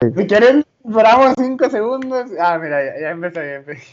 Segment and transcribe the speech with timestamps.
[0.00, 2.30] Si quieren, esperamos cinco segundos.
[2.40, 3.92] Ah, mira, ya, ya empezó, ya empezó.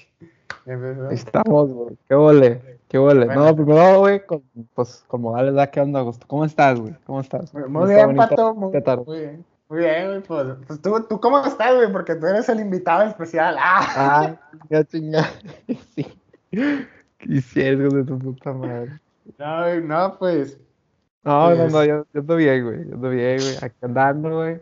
[0.65, 1.07] Ya empezó.
[1.09, 1.97] Ahí estamos, güey.
[2.07, 3.25] Qué vole, qué vole.
[3.25, 3.45] Bueno.
[3.45, 4.41] No, primero, güey, con,
[4.73, 6.25] pues, con modales, ¿da qué onda, Augusto?
[6.27, 6.95] ¿Cómo estás, güey?
[7.05, 7.53] ¿Cómo estás?
[7.53, 8.55] Muy, ¿Cómo está bien, Pato.
[8.55, 8.71] Muy,
[9.19, 9.45] bien.
[9.67, 10.21] Muy bien, güey.
[10.21, 11.91] Pues, pues tú, tú, ¿cómo estás, güey?
[11.91, 13.57] Porque tú eres el invitado especial.
[13.59, 15.25] Ah, Ah, ya chinga.
[15.95, 16.07] Sí.
[17.19, 18.99] Quisieras, de tu puta madre.
[19.37, 20.57] no, güey, no, pues.
[21.23, 22.87] No, no, Pues- no, yo, yo ando bien, güey.
[22.87, 23.57] Yo ando bien, güey.
[23.61, 24.61] Aquí andando, güey.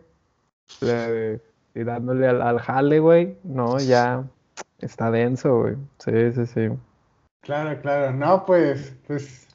[0.80, 1.40] Le-
[1.74, 3.36] Y dándole al, al jale, güey.
[3.44, 4.24] No, ya
[4.78, 5.76] está denso, güey.
[5.98, 6.68] Sí, sí, sí.
[7.42, 8.12] Claro, claro.
[8.12, 9.46] No, pues, pues.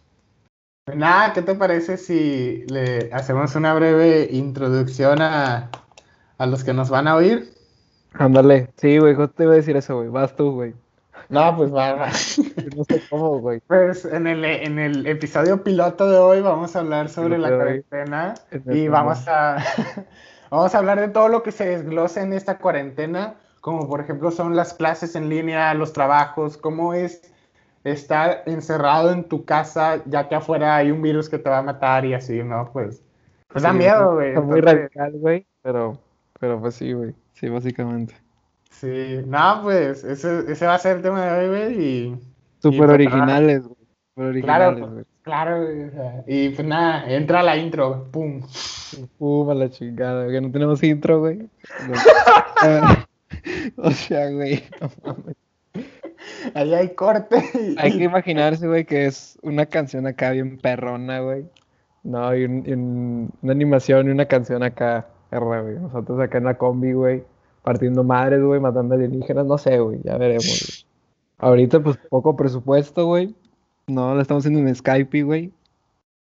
[0.86, 5.70] pues Nada, ¿qué te parece si le hacemos una breve introducción a,
[6.38, 7.54] a los que nos van a oír?
[8.14, 8.70] Ándale.
[8.78, 10.10] Sí, güey, justo te iba a decir eso, güey.
[10.10, 10.74] Vas tú, güey.
[11.30, 12.10] No, pues va, va.
[12.12, 12.44] Yo
[12.78, 13.62] No sé cómo, güey.
[13.68, 17.56] Pues en el, en el episodio piloto de hoy vamos a hablar sobre la hoy.
[17.56, 18.34] cuarentena
[18.70, 19.64] y vamos a,
[20.52, 24.30] vamos a hablar de todo lo que se desglosa en esta cuarentena, como por ejemplo
[24.30, 27.34] son las clases en línea, los trabajos, cómo es
[27.84, 31.64] estar encerrado en tu casa ya que afuera hay un virus que te va a
[31.64, 32.70] matar y así, ¿no?
[32.72, 33.02] Pues,
[33.48, 34.30] pues da miedo, güey.
[34.30, 35.48] Está muy radical, güey.
[35.64, 35.98] Pero,
[36.40, 37.16] pero pues sí, güey.
[37.34, 38.14] Sí, básicamente.
[38.70, 42.20] Sí, no, pues ese, ese va a ser el tema de hoy, güey, y...
[42.60, 43.88] Súper pues, originales, güey.
[44.16, 45.06] Súper Claro, originales, pues, güey.
[45.24, 48.42] Claro, güey, o sea, y pues nada, entra la intro, pum.
[49.18, 51.38] Pum, a la chingada, que no tenemos intro, güey.
[51.38, 51.94] No.
[53.78, 55.36] o sea, güey, no mames.
[56.54, 57.44] Ahí hay corte.
[57.54, 61.46] y- Hay que imaginarse, güey, que es una canción acá bien perrona, güey.
[62.04, 65.76] No, y, un- y un- una animación y una canción acá, R, güey.
[65.80, 67.24] Nosotros acá en la combi, güey,
[67.64, 70.86] partiendo madres, güey, matando alienígenas, no sé, güey, ya veremos.
[71.38, 73.34] Ahorita, pues, poco presupuesto, güey.
[73.92, 75.52] No, lo estamos haciendo en Skype, güey.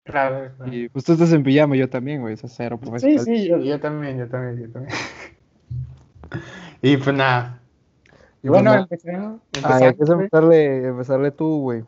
[0.05, 0.73] Claro, claro.
[0.73, 3.25] Y pues tú estás en pijama, yo también, güey, eso es cero Sí, profesional.
[3.25, 4.95] sí, yo, yo también, yo también, yo también.
[6.83, 7.59] Y pues nada.
[8.43, 9.41] Y bueno, empecemos.
[9.53, 11.85] Empezarle, empezarle tú, güey.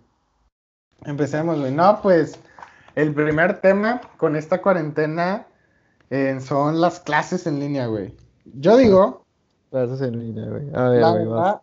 [1.05, 1.73] Empecemos, güey.
[1.73, 2.41] No, pues
[2.97, 5.47] el primer tema con esta cuarentena
[6.11, 8.15] eh, son las clases en línea, güey.
[8.45, 9.25] Yo digo,
[9.71, 10.69] Clases en línea, güey.
[10.75, 11.57] A ver, la güey, vas.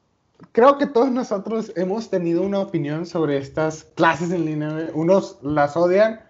[0.51, 4.87] Creo que todos nosotros hemos tenido una opinión sobre estas clases en línea, güey.
[4.93, 6.21] Unos las odian,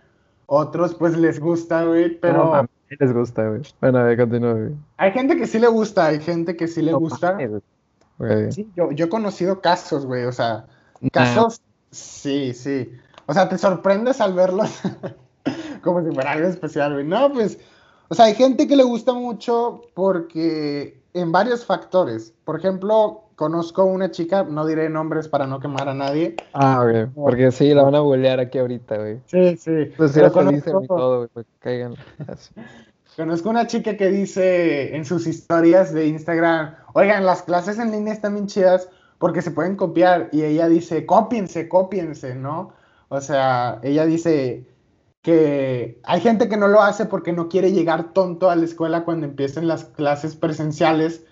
[0.45, 3.61] otros pues les gusta, güey, No pero mames, sí les gusta, güey.
[3.81, 4.71] Bueno, a ver, continúa, güey.
[4.97, 7.31] hay gente que sí le gusta, hay gente que sí le No gusta.
[7.33, 7.61] mames,
[8.17, 8.51] güey.
[8.51, 10.65] Sí, yo, yo he conocido casos, güey, o sea,
[11.11, 11.61] casos,
[11.91, 12.91] sí, sí.
[13.27, 14.69] O sea, te sorprendes al verlos
[15.83, 17.05] como si fuera algo especial, güey.
[17.05, 17.59] No, pues,
[18.07, 22.33] o sea, hay gente que le gusta mucho porque en varios factores.
[22.43, 26.35] Por ejemplo, conozco una chica, no diré nombres para no quemar a nadie.
[26.53, 27.05] Ah, güey.
[27.07, 29.19] Porque sí, la van a bolear aquí ahorita, güey.
[29.25, 29.91] Sí, sí.
[29.97, 31.95] Pues sí, dicen y conozco, todo, güey, caigan.
[33.15, 38.11] Conozco una chica que dice en sus historias de Instagram, oigan, las clases en línea
[38.11, 40.27] están bien chidas porque se pueden copiar.
[40.33, 42.73] Y ella dice, cópiense, cópiense, ¿no?
[43.07, 44.67] O sea, ella dice
[45.21, 49.05] que hay gente que no lo hace porque no quiere llegar tonto a la escuela
[49.05, 51.23] cuando empiecen las clases presenciales,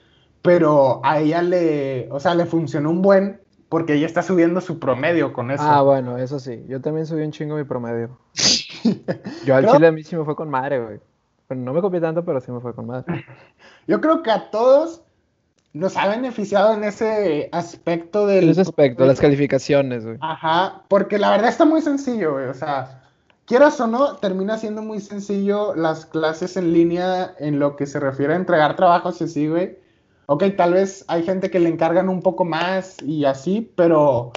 [0.43, 4.77] pero a ella le, o sea, le funcionó un buen porque ella está subiendo su
[4.77, 5.63] promedio con eso.
[5.65, 6.63] Ah, bueno, eso sí.
[6.67, 8.19] Yo también subí un chingo mi promedio.
[9.45, 10.99] Yo al Creo- chile a mí sí me fue con madre, güey.
[11.47, 13.25] Bueno, no me copié tanto, pero sí me fue con madre.
[13.87, 15.01] Yo creo que a todos
[15.71, 18.43] nos ha beneficiado en ese aspecto del...
[18.43, 20.17] En ese aspecto, las calificaciones, güey.
[20.19, 22.45] Ajá, porque la verdad está muy sencillo, güey.
[22.47, 23.01] O sea,
[23.45, 27.99] quieras o no, termina siendo muy sencillo las clases en línea en lo que se
[27.99, 29.81] refiere a entregar trabajos y así, güey.
[30.25, 34.31] Ok, tal vez hay gente que le encargan un poco más y así, pero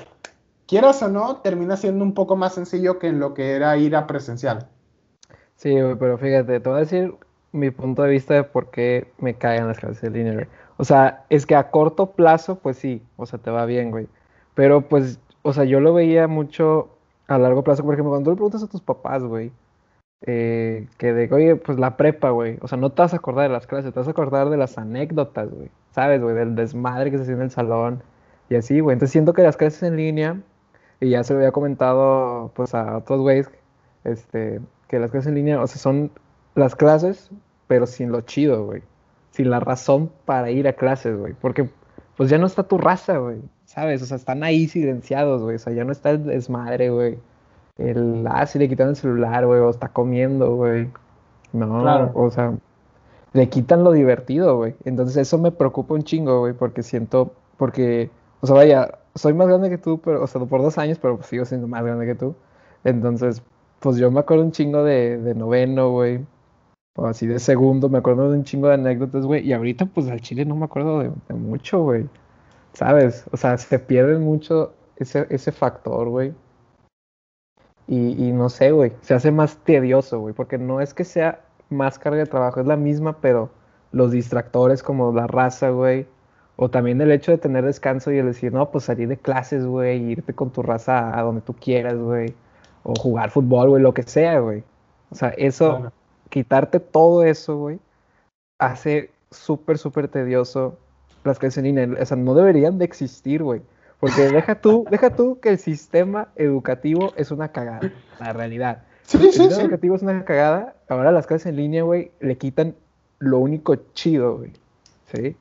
[0.67, 3.95] quieras o no, termina siendo un poco más sencillo que en lo que era ir
[3.95, 4.69] a presencial.
[5.57, 7.15] Sí, pero fíjate, te voy a decir
[7.53, 10.49] mi punto de vista de por qué me caen las clases en línea.
[10.77, 14.09] O sea, es que a corto plazo, pues sí, o sea, te va bien, güey.
[14.55, 16.91] Pero pues, o sea, yo lo veía mucho
[17.29, 19.53] a largo plazo, por ejemplo, cuando le preguntas a tus papás, güey,
[20.23, 23.49] eh, que de, oye, pues la prepa, güey, o sea, no te vas a acordar
[23.49, 26.35] de las clases, te vas a acordar de las anécdotas, güey, ¿sabes, güey?
[26.35, 28.03] Del desmadre que se hacía en el salón
[28.49, 28.95] y así, güey.
[28.95, 30.41] Entonces siento que las clases en línea,
[31.01, 33.51] y ya se lo había comentado, pues, a otros güeyes,
[34.05, 36.11] este, que las clases en línea, o sea, son
[36.55, 37.31] las clases,
[37.67, 38.83] pero sin lo chido, güey.
[39.31, 41.35] Sin la razón para ir a clases, güey.
[41.35, 41.69] Porque,
[42.17, 43.41] pues ya no está tu raza, güey.
[43.65, 44.03] ¿Sabes?
[44.03, 45.57] O sea, están ahí silenciados, güey.
[45.57, 47.19] O sea, ya no está el desmadre, güey.
[47.79, 50.89] El, ah, si le quitan el celular, güey, o está comiendo, güey.
[51.53, 52.11] No, Claro.
[52.15, 52.55] o sea,
[53.33, 54.75] le quitan lo divertido, güey.
[54.85, 59.49] Entonces eso me preocupa un chingo, güey, porque siento, porque, o sea, vaya, soy más
[59.49, 62.15] grande que tú, pero, o sea, por dos años, pero sigo siendo más grande que
[62.15, 62.35] tú.
[62.85, 63.43] Entonces,
[63.81, 66.25] pues yo me acuerdo un chingo de, de noveno, güey.
[66.97, 69.47] O así de segundo, me acuerdo de un chingo de anécdotas, güey.
[69.47, 72.09] Y ahorita, pues al chile no me acuerdo de, mucho, güey.
[72.73, 73.25] ¿Sabes?
[73.33, 76.35] O sea, se pierde mucho ese, ese factor, güey.
[77.89, 78.93] Y, y no sé, güey.
[79.03, 80.35] Se hace más tedioso, güey.
[80.35, 81.41] Porque no es que sea
[81.71, 83.51] más carga de trabajo, es la misma, pero
[83.93, 86.07] los distractores como la raza, güey.
[86.57, 89.67] O también el hecho de tener descanso y el decir, no, pues salir de clases,
[89.67, 92.35] güey, irte con tu raza a donde tú quieras, güey.
[92.83, 94.65] O jugar fútbol, güey, lo que sea, güey.
[95.11, 95.93] O sea, eso,
[96.31, 97.79] quitarte todo eso, güey,
[98.59, 100.79] hace súper, súper tedioso
[101.25, 101.89] las clases en línea.
[102.01, 103.61] O sea, no deberían de existir, güey.
[104.07, 108.83] Porque deja tú, deja tú que el sistema educativo es una cagada, la realidad.
[109.03, 109.61] Sí, el sí, sistema sí.
[109.63, 110.75] educativo es una cagada.
[110.89, 112.75] Ahora las clases en línea, güey, le quitan
[113.19, 114.53] lo único chido, güey.
[115.13, 115.37] ¿Sí?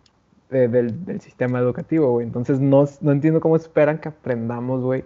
[0.49, 2.25] del, del, sistema educativo, güey.
[2.25, 5.03] Entonces no, no entiendo cómo esperan que aprendamos, güey.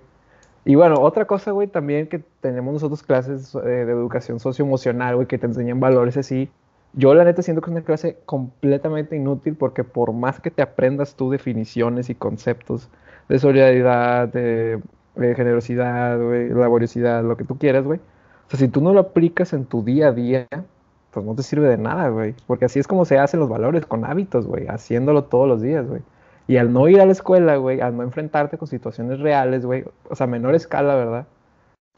[0.65, 5.27] Y bueno, otra cosa, güey, también que tenemos nosotros clases eh, de educación socioemocional, güey,
[5.27, 6.49] que te enseñan valores así.
[6.93, 10.61] Yo la neta siento que es una clase completamente inútil porque por más que te
[10.61, 12.89] aprendas tú definiciones y conceptos
[13.29, 14.81] de solidaridad, de,
[15.15, 17.99] generosidad, güey, laboriosidad, lo que tú quieras, güey.
[17.99, 20.47] O sea, si tú no lo aplicas en tu día a día,
[21.11, 22.35] pues no te sirve de nada, güey.
[22.47, 25.87] Porque así es como se hacen los valores, con hábitos, güey, haciéndolo todos los días,
[25.87, 26.01] güey.
[26.47, 29.85] Y al no ir a la escuela, güey, al no enfrentarte con situaciones reales, güey,
[30.09, 31.27] o sea, menor escala, ¿verdad?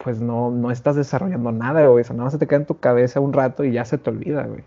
[0.03, 2.01] Pues no, no estás desarrollando nada, güey.
[2.01, 3.97] O sea, nada más se te queda en tu cabeza un rato y ya se
[3.97, 4.63] te olvida, güey.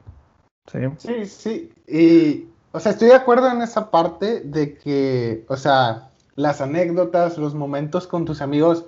[0.71, 1.27] Sí, sí.
[1.27, 1.73] sí.
[1.87, 7.39] Y, o sea, estoy de acuerdo en esa parte de que, o sea, las anécdotas,
[7.39, 8.87] los momentos con tus amigos,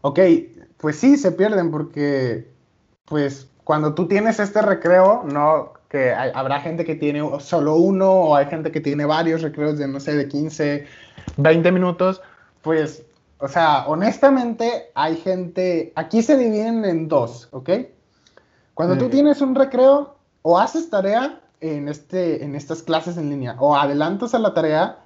[0.00, 0.18] ok,
[0.78, 2.48] pues sí, se pierden porque,
[3.04, 8.10] pues, cuando tú tienes este recreo, no que hay, habrá gente que tiene solo uno
[8.10, 10.86] o hay gente que tiene varios recreos de, no sé, de 15,
[11.36, 12.22] 20 minutos,
[12.62, 13.04] pues,
[13.38, 17.70] o sea, honestamente hay gente, aquí se dividen en dos, ¿ok?
[18.72, 19.00] Cuando sí.
[19.00, 23.76] tú tienes un recreo, o haces tarea en, este, en estas clases en línea, o
[23.76, 25.01] adelantas a la tarea,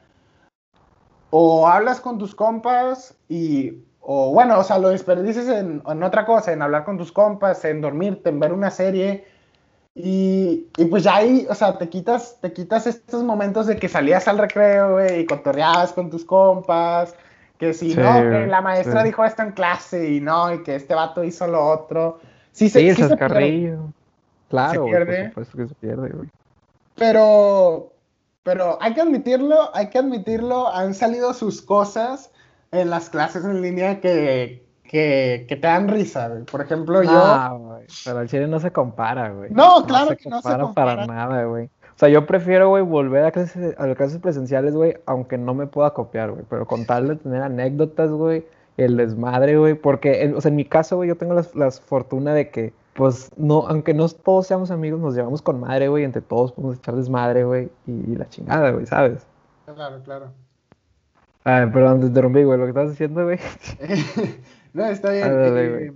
[1.30, 6.24] o hablas con tus compas y o bueno, o sea, lo desperdices en, en, otra
[6.24, 9.26] cosa, en hablar con tus compas, en dormirte, en ver una serie.
[9.96, 13.88] Y, y, pues ya ahí, o sea, te quitas, te quitas estos momentos de que
[13.88, 17.16] salías al recreo, güey, y cotorreabas con tus compas,
[17.58, 19.06] que si sí, no, que la maestra sí.
[19.06, 22.20] dijo esto en clase y no, y que este vato hizo lo otro.
[22.52, 23.76] Sí, se, sí, sí se pierde.
[24.50, 25.22] Claro, se pierde.
[25.22, 26.28] Wey, por supuesto que se pierde, güey.
[26.94, 27.90] Pero,
[28.46, 32.30] pero hay que admitirlo, hay que admitirlo, han salido sus cosas
[32.70, 36.44] en las clases en línea que, que, que te dan risa, güey.
[36.44, 37.10] Por ejemplo, yo...
[37.10, 39.50] Ah, güey, pero el chile no se compara, güey.
[39.50, 40.94] No, claro no se que no se compara.
[40.94, 41.64] para nada, güey.
[41.64, 45.66] O sea, yo prefiero, güey, volver a clases, a clases presenciales, güey, aunque no me
[45.66, 46.44] pueda copiar, güey.
[46.48, 48.46] Pero con tal de tener anécdotas, güey,
[48.76, 49.74] el desmadre, güey.
[49.74, 52.72] Porque, en, o sea, en mi caso, güey, yo tengo la, la fortuna de que,
[52.96, 56.04] pues, no, aunque no todos seamos amigos, nos llevamos con madre, güey.
[56.04, 57.70] Entre todos podemos echar desmadre, güey.
[57.86, 59.26] Y, y la chingada, güey, ¿sabes?
[59.66, 60.32] Claro, claro.
[61.44, 63.38] Ah, perdón, te interrumpí, güey, lo que estabas diciendo, güey.
[64.72, 65.26] no, está bien.
[65.28, 65.92] eh,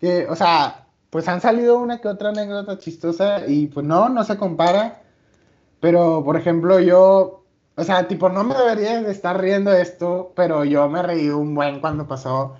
[0.00, 4.22] que, o sea, pues han salido una que otra anécdota chistosa y pues no, no
[4.22, 5.02] se compara.
[5.80, 7.44] Pero, por ejemplo, yo,
[7.74, 11.28] o sea, tipo, no me debería de estar riendo de esto, pero yo me reí
[11.28, 12.54] un buen cuando pasó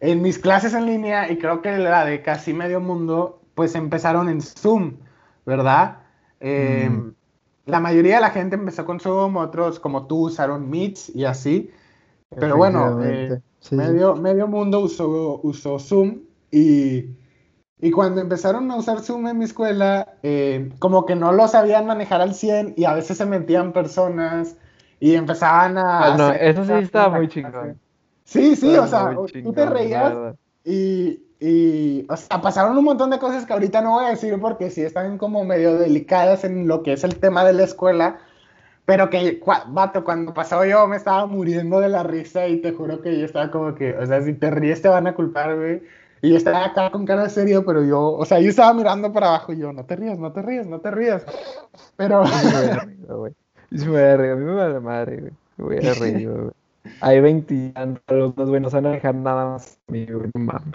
[0.00, 4.28] en mis clases en línea y creo que la de casi medio mundo, pues empezaron
[4.28, 4.96] en Zoom,
[5.44, 5.98] ¿verdad?
[6.40, 7.14] Eh, mm
[7.66, 11.70] la mayoría de la gente empezó con Zoom, otros como tú usaron Meets y así.
[12.36, 13.76] Pero bueno, eh, sí.
[13.76, 17.06] medio, medio mundo usó, usó Zoom y,
[17.80, 21.86] y, cuando empezaron a usar Zoom en mi escuela, eh, como que no lo sabían
[21.86, 24.56] manejar al 100 y a veces se metían personas
[25.00, 26.14] y empezaban a...
[26.14, 27.78] Ah, no, eso sí estaba muy chingón.
[28.24, 33.18] Sí, sí, o sea, tú te reías y, y, o sea, pasaron un montón de
[33.18, 36.82] cosas que ahorita no voy a decir porque sí están como medio delicadas en lo
[36.82, 38.18] que es el tema de la escuela.
[38.86, 43.00] Pero que, vato, cuando pasó yo me estaba muriendo de la risa y te juro
[43.00, 45.82] que yo estaba como que, o sea, si te ríes te van a culpar, güey.
[46.20, 49.28] Y yo estaba acá con cara serio, pero yo, o sea, yo estaba mirando para
[49.28, 51.24] abajo y yo, no te rías, no te rías, no te rías.
[51.96, 52.24] Pero...
[52.26, 55.32] Sí me voy a reír, a mí me vale madre, güey.
[55.56, 56.50] Me voy a reír, güey.
[57.00, 60.74] Hay 20 alumnos, güey, no se van a dejar nada más mí, güey, no mames.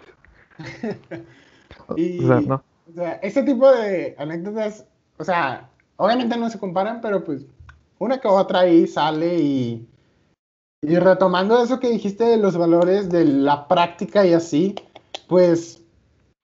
[1.95, 2.63] y, o sea, no.
[2.89, 4.85] o sea, ese tipo de anécdotas,
[5.17, 7.45] o sea, obviamente no se comparan, pero pues
[7.99, 9.87] una que otra ahí sale y,
[10.81, 14.75] y retomando eso que dijiste de los valores de la práctica y así,
[15.27, 15.83] pues,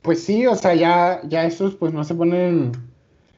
[0.01, 2.71] pues sí, o sea, ya, ya esos pues no se ponen en,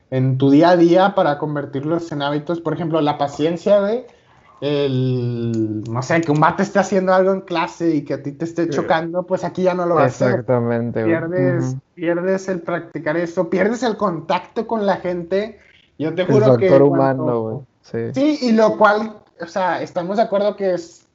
[0.10, 2.60] en tu día a día para convertirlos en hábitos.
[2.60, 4.06] Por ejemplo, la paciencia, güey.
[4.62, 8.32] El, no sé, que un vato esté haciendo algo en clase y que a ti
[8.32, 10.30] te esté chocando, pues aquí ya no lo vas a hacer.
[10.32, 11.04] Exactamente.
[11.04, 15.60] Pierdes, pierdes el practicar eso, pierdes el contacto con la gente.
[16.00, 17.66] Yo te El juro que factor cuando- humano.
[17.82, 17.98] Sí.
[18.14, 21.06] Sí, y lo cual, o sea, estamos de acuerdo que es,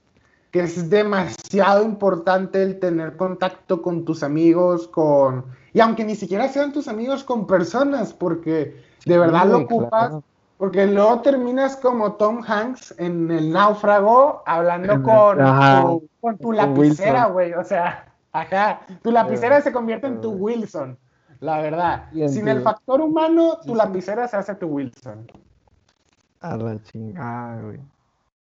[0.50, 5.44] que es demasiado importante el tener contacto con tus amigos, con...
[5.74, 10.08] Y aunque ni siquiera sean tus amigos, con personas, porque de verdad lo Sí, ocupas,
[10.08, 10.22] claro.
[10.62, 16.38] Porque luego terminas como Tom Hanks en El Náufrago, hablando el- con, Ajá, tu, con
[16.38, 20.36] tu con lapicera, güey, o sea, ajá, tu lapicera Sí, se convierte en tu sí.
[20.38, 20.96] Wilson,
[21.40, 22.04] la verdad.
[22.28, 23.74] Sin el factor humano, tu Sí, sí.
[23.74, 25.26] lapicera se hace tu Wilson.
[26.42, 27.80] A la chingada, güey.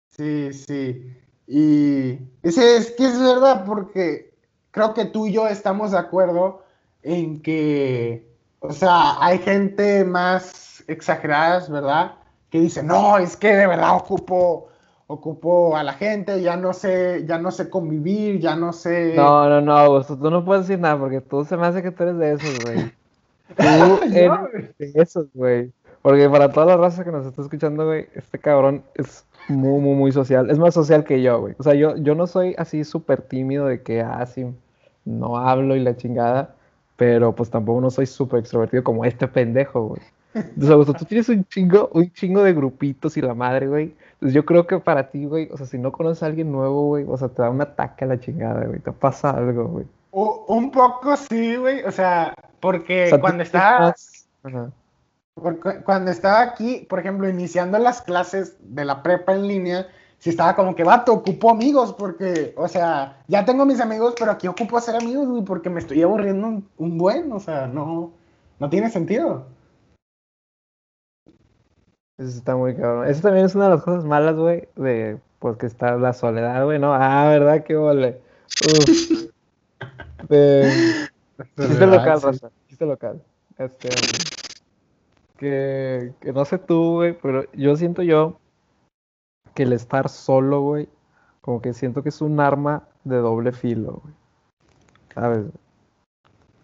[0.09, 1.17] Sí, sí.
[1.47, 4.33] Y ese es que es verdad, porque
[4.71, 6.65] creo que tú y yo estamos de acuerdo
[7.01, 12.13] en que, o sea, hay gente más exageradas, ¿verdad?
[12.49, 14.69] Que dice, no, es que de verdad ocupo,
[15.07, 19.13] ocupo a la gente, ya no sé, ya no sé convivir, ya no sé.
[19.15, 21.91] No, no, no, Augusto, tú no puedes decir nada porque tú se me hace que
[21.91, 22.91] tú eres de esos, güey.
[23.57, 23.63] Tú
[24.03, 25.71] eres de esos, güey.
[26.01, 29.95] Porque para toda la raza que nos está escuchando, güey, este cabrón es muy, muy,
[29.95, 30.49] muy social.
[30.49, 31.55] Es más social que yo, güey.
[31.57, 34.45] O sea, yo, yo no soy así súper tímido de que, ah, sí,
[35.03, 36.55] no hablo y la chingada.
[36.95, 40.01] Pero pues tampoco no soy súper extrovertido como este pendejo, güey.
[40.33, 43.95] Entonces, Augusto, tú tienes un chingo, un chingo de grupitos y la madre, güey.
[44.13, 46.87] Entonces yo creo que para ti, güey, o sea, si no conoces a alguien nuevo,
[46.87, 48.79] güey, o sea, te da un ataque a la chingada, güey.
[48.79, 49.85] Te pasa algo, güey.
[50.11, 53.95] un poco sí, güey, o sea, porque O sea, cuando estaba...
[55.33, 60.31] Porque cuando estaba aquí, por ejemplo, iniciando las clases de la prepa en línea, sí
[60.31, 64.47] estaba como que, vato, ocupo amigos, porque, o sea, ya tengo mis amigos, pero aquí
[64.49, 68.11] ocupo hacer amigos, güey, porque me estoy aburriendo un, un buen, o sea, no,
[68.59, 69.45] no tiene sentido.
[72.19, 73.07] Eso está muy cabrón.
[73.07, 76.65] Eso también es una de las cosas malas, güey, de pues que está la soledad,
[76.65, 76.93] güey, ¿no?
[76.93, 77.63] Ah, ¿verdad?
[77.63, 78.21] Qué vole.
[78.65, 79.29] Uf.
[80.29, 80.69] De...
[81.55, 82.51] Chiste local, raza.
[82.67, 83.23] Chiste local.
[83.57, 83.89] Este,
[85.37, 88.37] que, que no sé tú, güey, pero yo siento yo
[89.53, 90.89] que el estar solo, güey,
[91.41, 94.13] como que siento que es un arma de doble filo, güey.
[95.13, 95.45] ¿Sabes?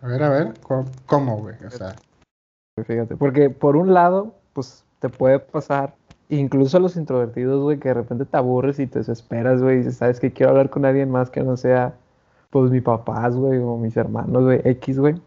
[0.02, 1.56] A ver, a ver, ¿cómo- ¿cómo, güey?
[1.66, 1.96] O sea,
[2.86, 5.94] Fíjate, porque por un lado, pues te puede pasar,
[6.30, 9.78] incluso a los introvertidos, güey, que de repente te aburres y te desesperas, güey, y
[9.80, 10.34] dices, ¿sabes qué?
[10.34, 11.94] Quiero hablar con alguien más que no sea,
[12.50, 15.22] pues, mis papás, güey, o mis hermanos, güey, X, güey.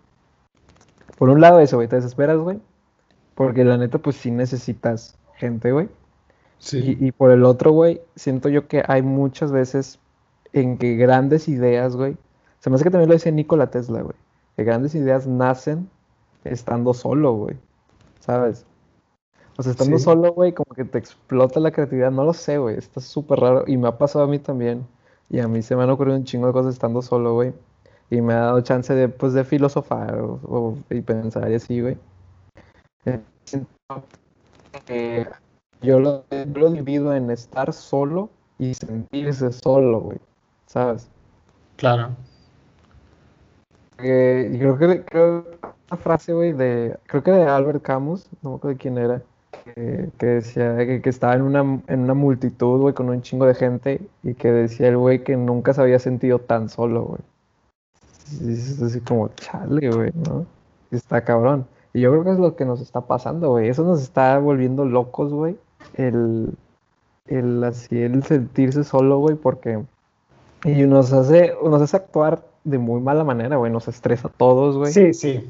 [1.16, 2.58] Por un lado eso, güey, te desesperas, güey,
[3.36, 5.88] porque la neta, pues, sí necesitas gente, güey.
[6.58, 6.96] sí.
[7.00, 10.00] Y, y por el otro, güey, siento yo que hay muchas veces
[10.52, 12.16] en que grandes ideas, güey,
[12.58, 14.16] se me hace que también lo decía Nikola Tesla, güey,
[14.56, 15.88] que grandes ideas nacen
[16.42, 17.56] estando solo, güey,
[18.18, 18.66] ¿sabes?
[19.58, 20.04] O sea, estando Sí.
[20.04, 23.64] solo, güey, como que te explota la creatividad, no lo sé, güey, está súper raro
[23.66, 24.86] y me ha pasado a mí también,
[25.28, 27.52] y a mí se me han ocurrido un chingo de cosas estando solo, güey,
[28.08, 31.80] y me ha dado chance de, pues, de filosofar o, o- y pensar y así,
[31.80, 31.98] güey.
[34.86, 35.26] Eh,
[35.82, 36.24] yo lo,
[36.54, 40.18] lo divido en estar solo y sentirse solo, güey,
[40.66, 41.08] ¿sabes?
[41.76, 42.10] Claro.
[43.98, 45.44] Yo creo que creo
[45.90, 49.22] una frase, güey, de creo que de Albert Camus, no me acuerdo de quién era,
[49.74, 53.54] que, decía que, que estaba en una en una multitud, güey, con un chingo de
[53.54, 57.20] gente y que decía el güey que nunca se había sentido tan solo, güey.
[58.50, 60.46] Es así como, chale, güey, ¿no?
[60.90, 61.66] Está cabrón.
[61.94, 63.68] Y yo creo que es lo que nos está pasando, güey.
[63.68, 65.56] Eso nos está volviendo locos, güey.
[65.94, 66.54] El,
[67.26, 69.82] el así, el sentirse solo, güey, porque
[70.64, 73.70] y nos hace, nos hace actuar de muy mala manera, güey.
[73.72, 74.92] Nos estresa a todos, güey.
[74.92, 75.48] Sí, sí.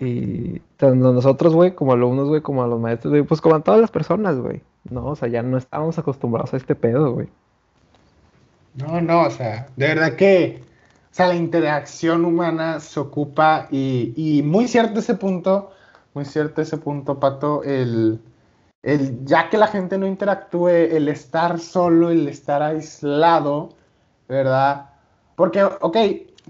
[0.00, 3.60] Y tanto nosotros, güey, como alumnos, güey, como a los maestros, güey, pues como a
[3.60, 4.62] todas las personas, güey.
[4.90, 7.28] No, o sea, ya no estamos acostumbrados a este pedo, güey.
[8.74, 10.62] No, no, o sea, de verdad que,
[11.10, 15.72] o sea, la interacción humana se ocupa y, y muy cierto ese punto,
[16.14, 18.20] muy cierto ese punto, Pato, el,
[18.82, 23.70] el ya que la gente no interactúe, el estar solo, el estar aislado,
[24.28, 24.90] ¿verdad?
[25.34, 25.96] Porque, ok,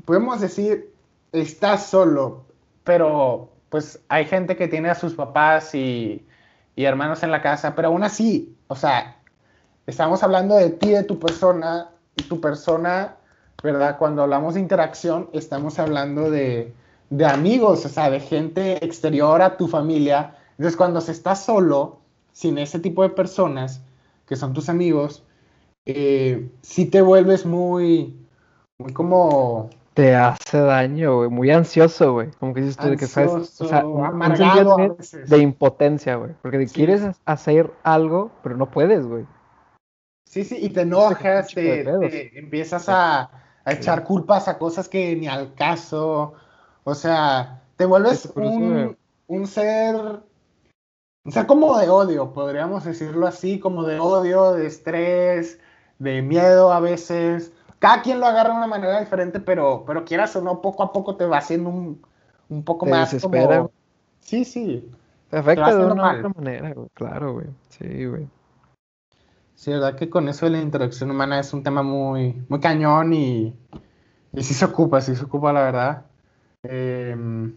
[0.04, 0.92] podemos decir,
[1.32, 2.44] estás solo,
[2.88, 6.26] pero pues hay gente que tiene a sus papás y,
[6.74, 9.18] y hermanos en la casa, pero aún así, o sea,
[9.86, 13.16] estamos hablando de ti, de tu persona, y tu persona,
[13.62, 13.98] ¿verdad?
[13.98, 16.72] Cuando hablamos de interacción, estamos hablando de,
[17.10, 20.34] de amigos, o sea, de gente exterior a tu familia.
[20.52, 21.98] Entonces, cuando se está solo,
[22.32, 23.82] sin ese tipo de personas,
[24.26, 25.24] que son tus amigos,
[25.84, 28.16] eh, sí te vuelves muy,
[28.78, 31.28] muy como Te hace daño, güey.
[31.28, 32.30] Muy ansioso, güey.
[32.38, 35.28] Como que dices tú, de que sabes, o sea, amargado a veces.
[35.28, 36.30] de impotencia, güey.
[36.40, 36.74] Porque Sí.
[36.74, 39.26] quieres hacer algo, pero no puedes, güey.
[40.24, 43.28] Sí, sí, y te enojas, te, empiezas a,
[43.66, 46.34] echar culpas a cosas que ni al caso.
[46.84, 49.96] O sea, te vuelves un, un ser.
[51.24, 55.58] Un ser como de odio, podríamos decirlo así, como de odio, de estrés,
[55.98, 57.52] de miedo a veces.
[57.78, 60.92] Cada quien lo agarra de una manera diferente, pero, pero quieras o no, poco a
[60.92, 62.02] poco te va haciendo un,
[62.48, 63.70] un poco más como...
[64.20, 64.90] Sí, sí.
[65.30, 66.88] Te afecta de una otra manera, güey.
[66.94, 67.46] Claro, güey.
[67.68, 68.26] Sí, güey.
[69.54, 73.12] Sí, verdad que con eso de la interacción humana es un tema muy, muy cañón
[73.12, 73.54] y,
[74.32, 76.06] y sí se ocupa, sí se ocupa, la verdad.
[76.62, 77.56] Em,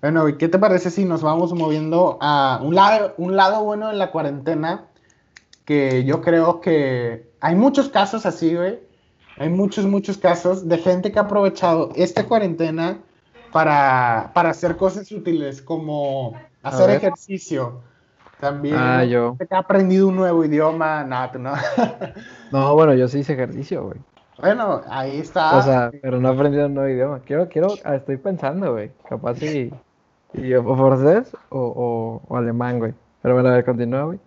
[0.00, 3.90] bueno, ¿y qué te parece si nos vamos moviendo a un lado, un lado bueno
[3.90, 4.86] en la cuarentena?
[5.64, 8.78] Que yo creo que hay muchos casos así, güey.
[9.38, 12.98] Hay muchos, muchos casos de gente que ha aprovechado esta cuarentena
[13.52, 17.80] para, para hacer cosas útiles como hacer ejercicio.
[18.40, 19.36] También ah, yo.
[19.36, 21.54] que ha aprendido un nuevo idioma, nada, no.
[22.52, 23.98] no, bueno, yo sí hice ejercicio, güey.
[24.38, 25.56] Bueno, ahí está.
[25.56, 27.20] O sea, pero no he aprendido un nuevo idioma.
[27.24, 28.92] Quiero, quiero, ah, estoy pensando, güey.
[29.08, 29.72] Capaz si,
[30.34, 32.94] y, o francés o, o, alemán, güey.
[33.22, 34.20] Pero bueno, a ver, continúa, güey.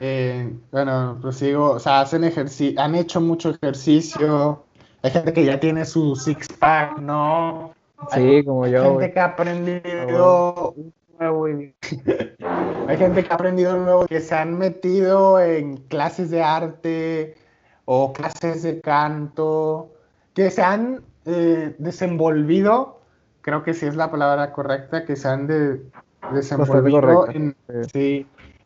[0.00, 4.64] Eh, bueno, pues sigo, o sea, hacen ejercicio, han hecho mucho ejercicio.
[5.02, 7.72] Hay gente que ya tiene su six pack, ¿no?
[8.12, 8.82] Sí, como yo.
[8.82, 14.34] Hay gente que ha aprendido un nuevo Hay gente que ha aprendido nuevo, que se
[14.34, 17.34] han metido en clases de arte
[17.84, 19.90] o clases de canto,
[20.34, 23.00] que se han eh, desenvolvido,
[23.40, 25.80] creo que sí es la palabra correcta, que se han de,
[26.32, 27.56] desenvolvido en,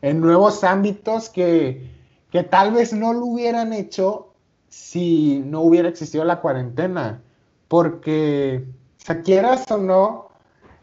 [0.03, 1.89] en, nuevos ámbitos que,
[2.31, 4.33] que tal vez no lo hubieran hecho
[4.69, 7.23] si no hubiera existido la cuarentena,
[7.69, 8.65] porque
[8.97, 10.29] sea, quieras o no,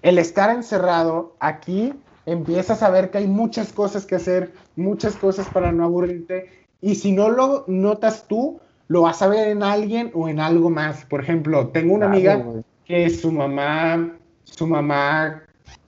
[0.02, 1.94] el estar encerrado aquí,
[2.26, 6.96] empiezas a ver que hay muchas cosas que hacer, muchas cosas para no aburrirte, y
[6.96, 11.06] si no lo notas tú, lo vas a ver en alguien o en algo más.
[11.06, 12.44] Por ejemplo, tengo una amiga
[12.86, 15.44] que su mamá, su mamá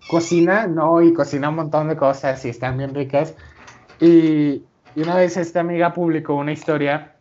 [0.08, 1.02] cocina, ¿no?
[1.02, 3.36] Y cocina un montón de cosas y están bien ricas.
[4.00, 4.64] Y,
[4.96, 7.16] y una vez esta amiga publicó una historia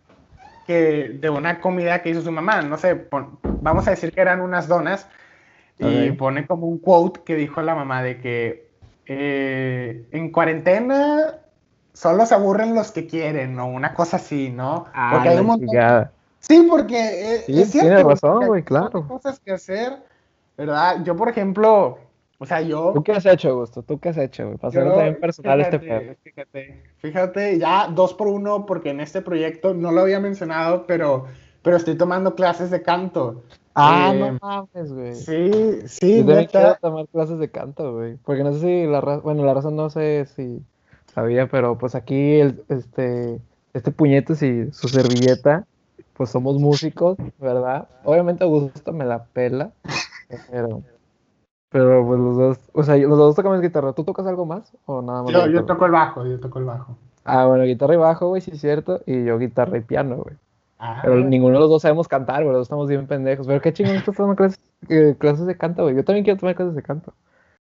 [0.67, 3.09] que, de una comida que hizo su mamá, no sé,
[3.62, 5.09] vamos a decir que eran unas donas,
[5.79, 8.68] y pone como un quote que dijo la mamá de que
[9.07, 11.37] eh, en cuarentena
[11.92, 14.87] solo se aburren los que quieren, o una cosa así, ¿no?
[14.92, 16.11] Ah, porque hay un montón...
[16.40, 17.88] Sí, porque eh, es cierto.
[17.88, 19.01] Tiene razón, güey, claro.
[19.03, 19.99] Hay cosas que hacer,
[20.57, 21.03] ¿verdad?
[21.05, 21.99] Yo, por ejemplo,
[22.38, 22.92] o sea, yo.
[22.94, 23.83] ¿Tú qué has hecho, Gusto?
[23.83, 24.59] ¿Tú qué has hecho, güey?
[24.59, 26.14] Para también personal este pedo.
[26.22, 31.27] Fíjate, fíjate, ya dos por uno, porque en este proyecto no lo había mencionado, pero,
[31.62, 33.42] pero estoy tomando clases de canto.
[33.74, 35.14] Ah, no eh, mames, güey.
[35.16, 38.16] Sí, sí, Yo también quiero tomar clases de canto, güey.
[38.24, 40.62] Porque no sé si la raza, bueno, la razón no sé si
[41.12, 43.40] sabía, pero pues aquí el, este,
[43.74, 45.66] este puñetes y su servilleta,
[46.14, 47.88] pues somos músicos, ¿verdad?
[48.05, 49.72] Obviamente Augusto me la pela,
[50.51, 50.83] pero
[51.70, 53.92] pero pues los dos, o sea, los dos tocamos guitarra.
[53.92, 55.33] ¿Tú tocas algo más o nada más?
[55.33, 56.96] Yo, yo toco el bajo, yo toco el bajo.
[57.24, 59.02] Ah, bueno, guitarra y bajo, güey, sí es cierto.
[59.04, 60.37] Y yo guitarra y piano, güey.
[60.78, 63.46] Ah, pero ninguno de los dos sabemos cantar, güey, los estamos bien pendejos.
[63.46, 65.96] Pero qué chingón estás tomando clases, eh, clases de canto, güey.
[65.96, 67.12] Yo también quiero tomar clases de canto.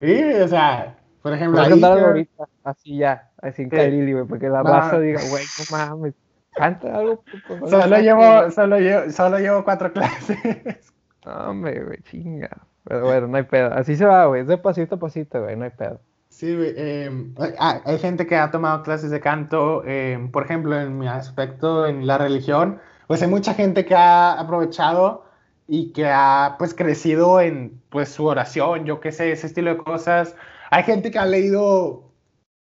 [0.01, 1.59] Sí, o sea, por ejemplo.
[1.59, 5.43] Voy a cantar algo ahorita, así ya, así en güey, porque la raza diga, güey,
[5.43, 6.13] no mames,
[6.51, 7.23] canta algo.
[7.67, 10.93] solo, llevo, solo, llevo, solo llevo cuatro clases.
[11.25, 12.51] hombre, güey, chinga.
[12.85, 13.73] Pero bueno, no hay pedo.
[13.73, 14.41] Así se va, güey.
[14.41, 15.55] Es de pasito a pasito, güey.
[15.55, 15.99] No hay pedo.
[16.29, 16.47] Sí.
[16.49, 21.87] Em, hay gente que ha tomado clases de canto, em, por ejemplo, en mi aspecto,
[21.87, 25.25] en la religión, pues hay mucha gente que ha aprovechado
[25.67, 29.77] y que ha, pues, crecido en, pues, su oración, yo qué sé, ese estilo de
[29.77, 30.35] cosas.
[30.71, 32.11] Hay gente que ha leído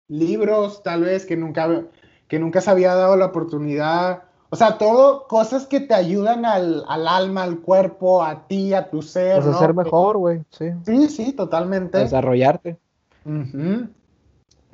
[0.08, 1.86] libros, tal vez, que nunca,
[2.28, 4.25] que nunca se había dado la oportunidad
[4.56, 9.02] o sea, todo cosas que te ayudan al, alma, al cuerpo, a ti, a tu
[9.02, 9.44] ser.
[9.44, 10.72] Pues a ser mejor, güey, sí.
[10.86, 11.98] Sí, sí, totalmente.
[11.98, 12.78] Desarrollarte.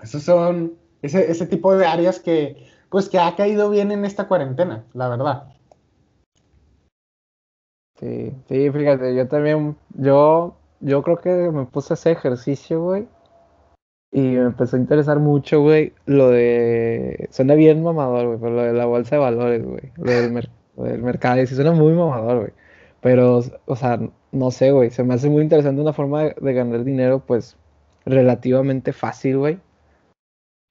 [0.03, 4.27] Esos son ese, ese tipo de áreas que, pues, que ha caído bien en esta
[4.27, 5.45] cuarentena, la verdad.
[7.99, 13.07] Sí, sí, fíjate, yo también, yo, yo creo que me puse a hacer ejercicio, güey,
[14.11, 17.29] y me empezó a interesar mucho, güey, lo de...
[17.31, 19.91] Suena bien mamador, güey, pero lo de la bolsa de valores, güey.
[19.95, 20.11] Lo
[20.83, 22.51] del, mercado, sí suena muy mamador, güey.
[22.99, 23.99] Pero, o sea,
[24.33, 27.55] no sé, güey, se me hace muy interesante una forma de, ganar dinero, pues,
[28.05, 29.59] relativamente fácil, güey.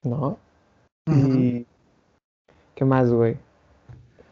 [0.03, 0.37] ¿No?
[1.07, 1.65] Y...
[2.75, 3.37] ¿Qué más, güey?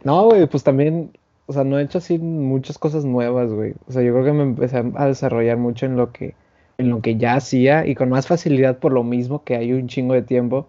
[0.04, 1.18] No, güey, pues también,
[1.48, 3.74] o sea, no he hecho así muchas cosas nuevas, güey.
[3.88, 6.36] O sea, yo creo que me empecé a desarrollar mucho en lo que
[6.80, 9.88] en lo que ya hacía y con más facilidad por lo mismo que hay un
[9.88, 10.68] chingo de tiempo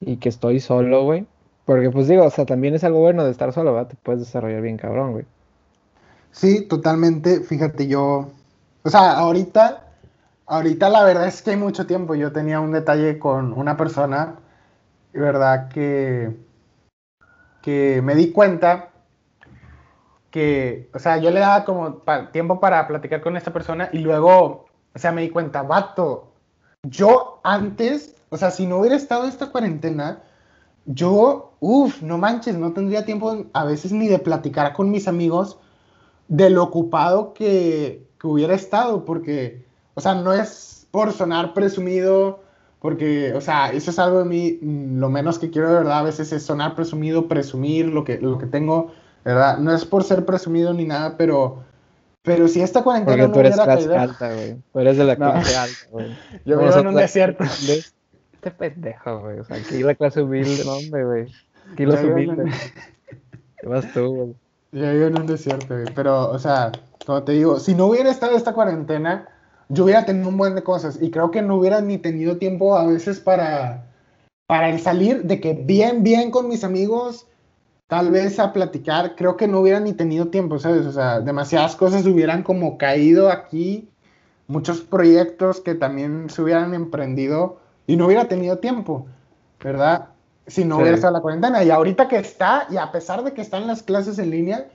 [0.00, 1.26] y que estoy solo, güey.
[1.66, 3.90] Porque pues digo, o sea, también es algo bueno de estar solo, ¿verdad?
[3.90, 5.24] Te puedes desarrollar bien cabrón, güey.
[6.30, 7.40] Sí, totalmente.
[7.40, 8.30] Fíjate, yo,
[8.84, 9.88] o sea, ahorita,
[10.46, 12.14] ahorita la verdad es que hay mucho tiempo.
[12.14, 14.36] Yo tenía un detalle con una persona,
[15.12, 15.68] ¿verdad?
[15.68, 16.30] Que,
[17.60, 18.90] que me di cuenta
[20.30, 24.69] que, o sea, yo le daba como tiempo para platicar con esta persona y luego,
[24.94, 26.32] o sea, me di cuenta, vato,
[26.82, 30.22] yo antes, o sea, si no hubiera estado esta cuarentena,
[30.86, 35.58] yo, uff, no manches, no tendría tiempo a veces ni de platicar con mis amigos
[36.28, 42.40] de lo ocupado que, que hubiera estado, porque, o sea, no es por sonar presumido,
[42.80, 46.02] porque, o sea, eso es algo de mí, lo menos que quiero de verdad a
[46.02, 48.92] veces es sonar presumido, presumir lo que, lo que tengo,
[49.24, 49.58] ¿verdad?
[49.58, 51.62] No es por ser presumido ni nada, pero,
[52.22, 54.56] pero si esta cuarentena Porque tú eres clase alta, güey.
[54.72, 56.18] Tú eres de la clase alta, güey.
[56.44, 57.44] Yo vivo en un desierto.
[58.42, 59.38] Este pendejo, güey.
[59.38, 61.26] O sea, aquí la clase humilde, no, hombre, güey.
[61.74, 62.72] Aquí los humildes.
[63.58, 64.34] ¿Qué vas tú, güey?
[64.72, 65.84] Yo vivo en un desierto, güey.
[65.94, 66.72] Pero, o sea,
[67.04, 69.28] como te digo, si no hubiera estado esta cuarentena,
[69.68, 70.98] yo hubiera tenido un buen de cosas.
[71.02, 73.84] Y creo que no hubiera ni tenido tiempo a veces para,
[74.46, 77.26] para el salir de que bien, bien con mis amigos
[77.90, 80.86] tal vez a platicar, creo que no hubiera ni tenido tiempo, ¿sabes?
[80.86, 83.90] O sea, demasiadas cosas hubieran como caído aquí,
[84.46, 89.08] muchos proyectos que también se hubieran emprendido y no hubiera tenido tiempo,
[89.62, 90.10] ¿verdad?
[90.46, 91.64] Si no hubiera estado la cuarentena.
[91.64, 94.68] Y ahorita que está, y a pesar de que están las clases en línea,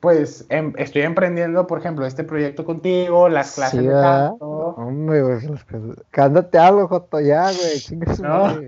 [0.00, 4.74] pues em, estoy emprendiendo, por ejemplo, este proyecto contigo, las clases de canto.
[4.76, 6.02] Hombre, güey, las clases.
[6.10, 8.60] Cántate algo, Joto, ya, güey, no.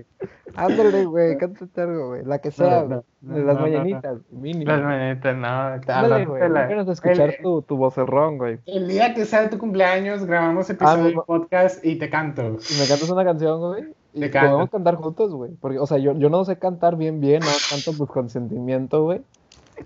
[0.59, 4.71] Ándale, güey, cántate algo, güey, la que sea, de las mañanitas, mínimo.
[4.71, 5.47] Las mañanitas, no.
[5.47, 8.59] Ándale, güey, a escuchar tu, tu vocerrón, güey.
[8.65, 12.41] El día que sea tu cumpleaños, grabamos episodio de podcast y te canto.
[12.41, 13.93] Y me cantas una canción, güey.
[14.13, 15.51] Y podemos cantar juntos, güey.
[15.61, 19.03] Porque, o sea, yo, yo no sé cantar bien, bien, no canto pues con sentimiento,
[19.03, 19.21] güey.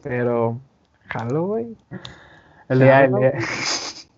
[0.02, 0.60] Pero
[1.08, 1.76] Jalo, güey.
[2.70, 3.34] El día, el día.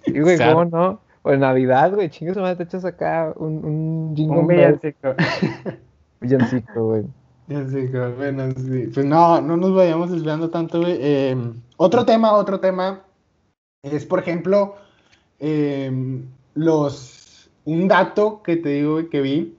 [0.06, 1.00] Y, güey, ¿cómo no?
[1.24, 4.40] O en Navidad, güey, chingas, te echas acá un, un jingle.
[4.40, 5.16] Un villancico.
[6.26, 7.04] Villancico, güey.
[7.48, 8.90] Villancico, bueno, sí.
[8.94, 10.98] Pues no, no nos vayamos desviando tanto, güey.
[11.00, 11.38] Eh,
[11.78, 13.02] otro tema, otro tema
[13.84, 14.76] es, por ejemplo,
[15.40, 15.92] eh,
[16.54, 19.58] los, un dato que te digo que vi.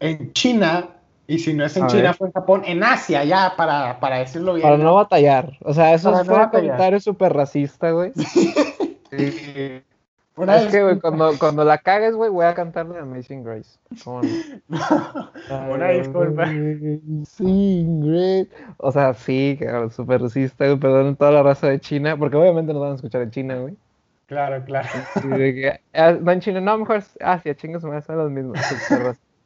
[0.00, 0.88] En China
[1.26, 4.54] y si no es en China, fue en Japón, en Asia, ya, para, para decirlo
[4.54, 4.62] bien.
[4.62, 5.56] Para no batallar.
[5.62, 8.12] O sea, eso fue un comentario súper racista, güey.
[9.10, 9.82] sí.
[10.36, 13.78] Es que, güey, cuando, cuando la cagues, güey, voy a cantarle Amazing Grace.
[14.02, 14.30] ¿Cómo no?
[15.72, 16.44] Una disculpa.
[16.44, 18.48] Amazing Grace.
[18.78, 19.58] O sea, sí,
[19.90, 23.22] súper racista, güey, perdón, toda la raza de China, porque obviamente nos van a escuchar
[23.22, 23.76] en China, güey.
[24.26, 24.88] Claro, claro.
[25.92, 28.58] Ah, no en China, no, mejor Asia, chingas, son los mismos.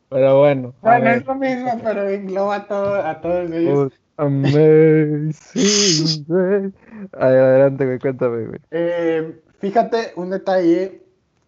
[0.08, 0.72] Pero bueno.
[0.80, 3.92] Bueno, es lo mismo, pero engloba a, todo, a todos ellos.
[4.16, 5.34] Amazing
[7.12, 8.60] Adelante, güey, cuéntame, güey.
[8.70, 11.02] Eh, fíjate, un detalle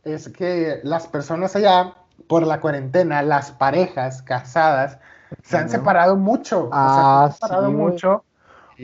[0.04, 1.94] es que las personas allá,
[2.28, 4.98] por la cuarentena, las parejas casadas,
[5.42, 6.68] se han separado mucho.
[6.72, 8.24] Ah, se han separado mucho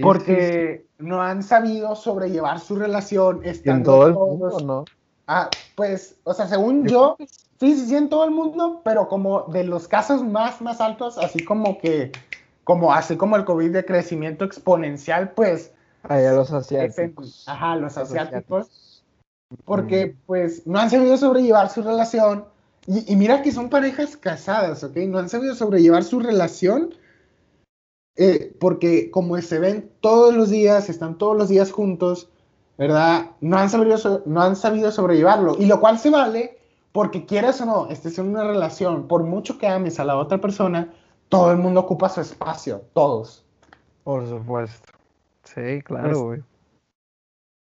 [0.03, 3.41] porque no han sabido sobrellevar su relación.
[3.45, 4.85] En todo el mundo, ¿no?
[5.27, 7.17] Ah, pues, o sea, según yo,
[7.59, 11.17] Sí, sí, sí, en todo el mundo, pero como de los casos más, más altos,
[11.17, 12.13] así como que,
[12.65, 15.73] como así como el COVID de crecimiento exponencial, pues...
[16.03, 17.45] Allá los asiáticos.
[17.49, 18.96] Ajá, los asiáticos.
[19.65, 22.45] Porque, pues, no han sabido sobrellevar su relación.
[22.87, 24.97] Y, y, mira que son parejas casadas, ¿ok?
[25.09, 26.95] No han sabido sobrellevar su relación.
[28.17, 32.31] Eh, porque como se ven todos los días, están todos los días juntos,
[32.79, 33.33] ¿verdad?
[33.41, 35.57] No han sabido, no han sabido sobrellevarlo.
[35.59, 36.59] Y lo cual se vale
[36.93, 40.41] porque quieras o no, estés en una relación, por mucho que ames a la otra
[40.41, 40.95] persona,
[41.29, 43.45] todo el mundo ocupa su espacio, todos.
[44.03, 44.93] Por supuesto.
[45.45, 46.43] Sí, claro, güey.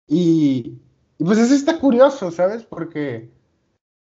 [0.06, 0.78] y,
[1.18, 2.62] y, pues eso está curioso, ¿sabes?
[2.64, 3.30] Porque,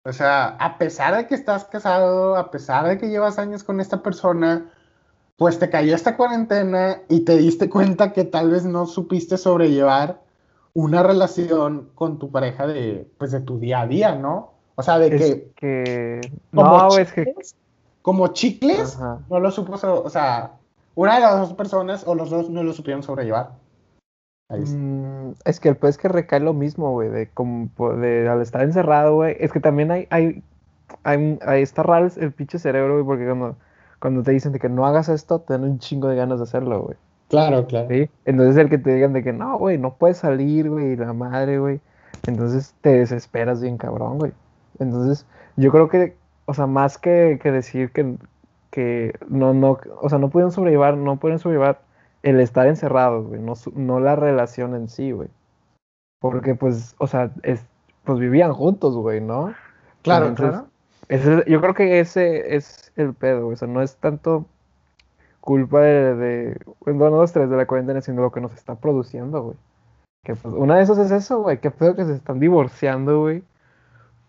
[0.04, 3.80] o sea, a pesar de que estás casado, a pesar de que llevas años con
[3.80, 4.70] esta persona,
[5.36, 10.20] pues te cayó esta cuarentena y te diste cuenta que tal vez no supiste sobrellevar
[10.74, 14.52] una relación con tu pareja de, pues, de tu día a día, ¿no?
[14.74, 16.20] O sea, de que, que...
[16.52, 17.34] No, es que...
[18.02, 20.52] Como chicles, no lo supo, o sea,
[20.94, 23.50] una de las dos personas o los dos no lo supieron sobrellevar.
[24.48, 28.62] Mm, es que el pues que recae lo mismo, güey, de como de al estar
[28.62, 30.42] encerrado, güey, es que también hay, hay,
[31.02, 33.56] hay, está raro el pinche cerebro, güey, porque cuando,
[33.98, 36.44] cuando te dicen de que no hagas esto, te dan un chingo de ganas de
[36.44, 36.96] hacerlo, güey.
[37.28, 37.88] Claro, claro.
[37.90, 38.08] ¿Sí?
[38.24, 41.58] Entonces el que te digan de que no, güey, no puedes salir, güey, la madre,
[41.58, 41.80] güey.
[42.26, 44.32] Entonces te desesperas bien cabrón, güey.
[44.78, 48.16] Entonces, yo creo que, o sea, más que, decir que,
[48.70, 51.80] que no, no, o sea, no pueden sobrellevar, no pueden sobrellevar
[52.26, 55.28] el estar encerrados, güey, no, no la relación en sí, güey.
[56.20, 57.64] Porque, pues, o sea, es,
[58.02, 59.54] pues vivían juntos, güey, ¿no?
[60.02, 60.66] Claro, claro.
[61.46, 63.54] yo creo que ese es el pedo, güey.
[63.54, 64.44] O sea, no es tanto
[65.40, 69.42] culpa de, de bueno, dos, tres de la cuarentena, sino lo que nos está produciendo,
[69.42, 69.56] güey.
[70.24, 71.60] Que pues, una de esas es eso, güey.
[71.60, 73.44] Qué pedo que se están divorciando, güey.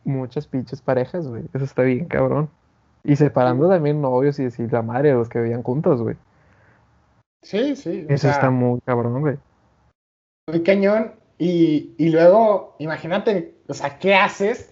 [0.03, 1.45] Muchas pinches parejas, güey.
[1.51, 2.51] Eso está bien, cabrón.
[3.03, 6.15] Y separando también novios y decir la madre de los que vivían juntos, güey.
[7.41, 8.05] Sí, sí.
[8.09, 9.37] Eso está muy cabrón, güey.
[10.47, 11.13] Muy cañón.
[11.37, 14.71] Y, y luego, imagínate, o sea, ¿qué haces?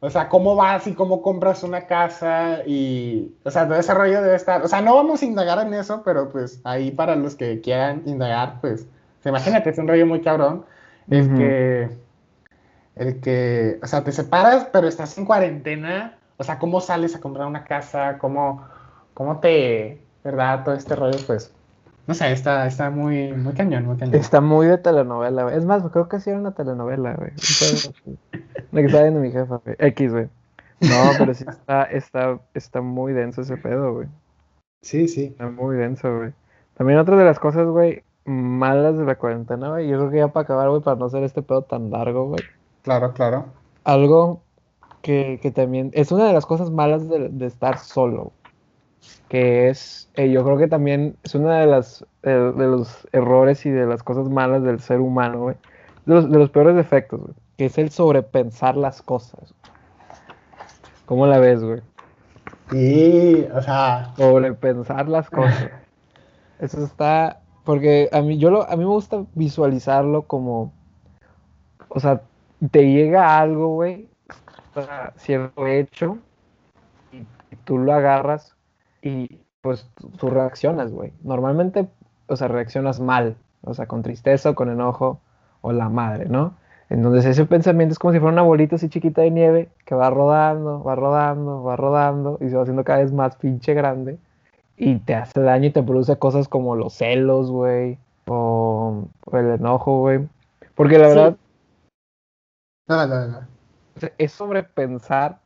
[0.00, 2.58] O sea, ¿cómo vas y cómo compras una casa?
[2.66, 4.62] Y, o sea, todo ese rollo debe estar.
[4.62, 8.02] O sea, no vamos a indagar en eso, pero pues ahí para los que quieran
[8.04, 8.86] indagar, pues,
[9.24, 10.66] imagínate, es un rollo muy cabrón.
[11.08, 11.88] El que,
[12.96, 16.18] el que, o sea, te separas, pero estás en cuarentena.
[16.36, 18.18] O sea, ¿cómo sales a comprar una casa?
[18.18, 18.62] ¿Cómo,
[19.14, 20.64] cómo te, verdad?
[20.64, 21.50] Todo este rollo, pues,
[22.06, 24.14] no sé, está, está muy, muy cañón, muy cañón.
[24.14, 25.56] Está muy de telenovela, güey.
[25.56, 27.30] Es más, creo que sí era una telenovela, güey.
[28.72, 29.76] La que estaba viendo mi jefa, güey.
[29.78, 30.28] X, güey.
[30.80, 34.08] No, pero sí está, está, está muy denso ese pedo, güey.
[34.82, 35.26] Sí, sí.
[35.26, 36.32] Está muy denso, güey.
[36.76, 39.88] También otra de las cosas, güey, malas de la cuarentena, güey.
[39.88, 42.42] Yo creo que ya para acabar, güey, para no hacer este pedo tan largo, güey.
[42.82, 43.46] Claro, claro.
[43.84, 44.42] Algo
[45.00, 48.32] que, que también es una de las cosas malas de, de estar solo
[49.28, 53.66] que es, eh, yo creo que también es una de las eh, de los errores
[53.66, 55.56] y de las cosas malas del ser humano, güey.
[56.06, 57.34] De los, de los peores defectos, güey.
[57.56, 59.54] Que es el sobrepensar las cosas.
[61.06, 61.82] ¿Cómo la ves, güey?
[62.70, 64.12] Sí, o sea.
[64.16, 65.70] Sobrepensar las cosas.
[66.58, 67.40] Eso está.
[67.64, 70.72] Porque a mí, yo lo, a mí me gusta visualizarlo como.
[71.88, 72.22] O sea,
[72.70, 74.08] te llega algo, güey.
[75.16, 76.18] Cierto hecho.
[77.12, 78.54] Y tú lo agarras
[79.04, 79.88] y pues
[80.18, 81.12] tú reaccionas, güey.
[81.22, 81.86] Normalmente,
[82.26, 85.20] o sea, reaccionas mal, o sea, con tristeza o con enojo
[85.60, 86.54] o la madre, ¿no?
[86.90, 90.10] Entonces ese pensamiento es como si fuera una bolita así chiquita de nieve que va
[90.10, 94.18] rodando, va rodando, va rodando y se va haciendo cada vez más pinche grande
[94.76, 100.00] y te hace daño y te produce cosas como los celos, güey, o, el enojo,
[100.00, 100.28] güey.
[100.74, 101.36] Porque la verdad...
[102.88, 103.40] No, no, no.
[104.18, 105.38] Es sobrepensar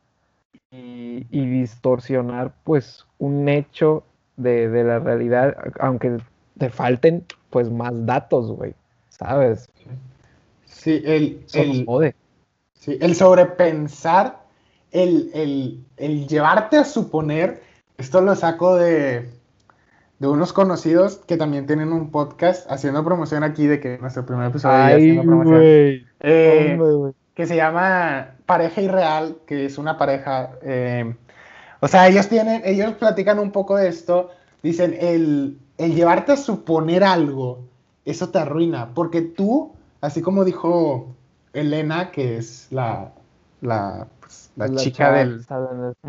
[0.70, 4.04] y, distorsionar pues un hecho
[4.36, 6.18] de, la realidad, aunque
[6.58, 8.74] te falten pues más datos, güey,
[9.08, 9.68] ¿sabes?
[10.66, 12.14] Sí, el, el,
[12.74, 14.40] sí, el sobrepensar,
[14.92, 17.62] el, el, llevarte a suponer,
[17.96, 19.28] esto lo saco de,
[20.18, 24.50] de unos conocidos que también tienen un podcast haciendo promoción aquí de que nuestro primer
[24.50, 25.60] episodio haciendo promoción.
[26.20, 26.78] Eh,
[27.34, 30.50] que se llama Pareja Irreal, que es una pareja.
[30.62, 31.14] Eh,
[31.80, 34.30] o sea, ellos tienen, ellos platican un poco de esto.
[34.62, 37.60] Dicen, el, el llevarte a suponer algo,
[38.04, 38.94] eso te arruina.
[38.94, 41.14] Porque tú, así como dijo
[41.52, 43.12] Elena, que es la,
[43.60, 45.44] la, pues, la, chica del.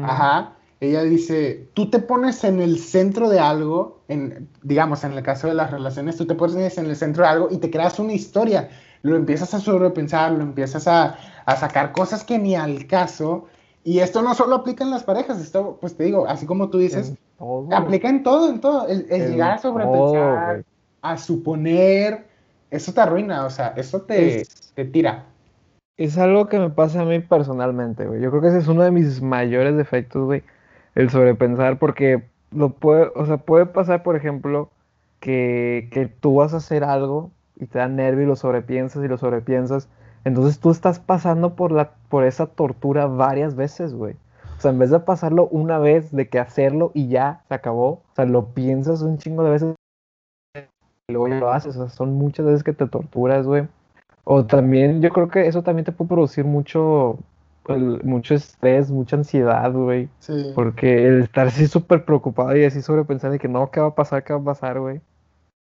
[0.02, 0.54] Ajá.
[0.82, 5.48] Ella dice, tú te pones en el centro de algo, en, digamos, en el caso
[5.48, 8.14] de las relaciones, tú te pones en el centro de algo y te creas una
[8.14, 8.70] historia
[9.02, 11.18] lo empiezas a sobrepensar, lo empiezas a,
[11.60, 13.48] sacar cosas que ni al caso.
[13.84, 16.78] Y esto no solo aplica en las parejas, esto, pues te digo, así como tú
[16.78, 17.14] dices,
[17.72, 18.88] aplica en todo, en todo.
[18.88, 20.64] El, llegar a sobrepensar,
[21.02, 22.26] a suponer,
[22.70, 25.26] eso te arruina, o sea, eso te, te tira.
[25.98, 28.22] Es algo que me pasa a mí personalmente, güey.
[28.22, 30.44] Yo creo que ese es uno de mis mayores defectos, güey.
[30.96, 34.70] El sobrepensar, porque lo puede, o sea, puede pasar, por ejemplo,
[35.20, 39.08] que, que tú vas a hacer algo y te da nervio y lo sobrepiensas y
[39.08, 39.90] lo sobrepiensas.
[40.24, 44.16] Entonces tú estás pasando por, la, por esa tortura varias veces, güey.
[44.58, 47.88] O sea, en vez de pasarlo una vez, de que hacerlo y ya se acabó,
[47.90, 49.76] o sea, lo piensas un chingo de veces
[51.08, 51.78] y luego ya lo haces.
[51.78, 53.68] O sea, son muchas veces que te torturas, güey.
[54.26, 57.18] O también, yo creo que eso también te puede producir mucho,
[58.04, 60.10] mucho estrés, mucha ansiedad, güey.
[60.20, 60.52] Sí.
[60.54, 63.96] Porque el estar así súper preocupado y así sobrepensar de que no, ¿qué va a
[63.96, 64.24] pasar?
[64.24, 65.02] ¿Qué va a pasar, güey?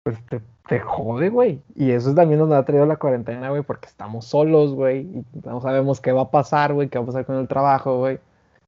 [0.03, 1.61] Pues te te jode, güey.
[1.75, 5.01] Y eso también nos ha traído la cuarentena, güey, porque estamos solos, güey.
[5.01, 7.97] Y no sabemos qué va a pasar, güey, qué va a pasar con el trabajo,
[7.97, 8.19] güey.